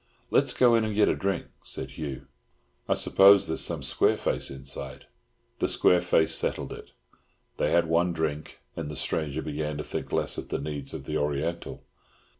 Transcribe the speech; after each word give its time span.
"Let's 0.31 0.55
go 0.55 0.73
in 0.73 0.83
and 0.83 0.95
get 0.95 1.09
a 1.09 1.13
drink," 1.13 1.45
said 1.61 1.91
Hugh. 1.91 2.25
"I 2.89 2.95
suppose 2.95 3.45
there 3.45 3.53
is 3.53 3.63
some 3.63 3.83
square 3.83 4.17
face 4.17 4.49
inside." 4.49 5.05
The 5.59 5.67
square 5.67 6.01
face 6.01 6.33
settled 6.33 6.73
it. 6.73 6.89
They 7.57 7.69
had 7.69 7.85
one 7.85 8.11
drink, 8.11 8.61
and 8.75 8.89
the 8.89 8.95
stranger 8.95 9.43
began 9.43 9.77
to 9.77 9.83
think 9.83 10.11
less 10.11 10.39
of 10.39 10.49
the 10.49 10.57
needs 10.57 10.95
of 10.95 11.03
the 11.05 11.17
Oriental. 11.17 11.83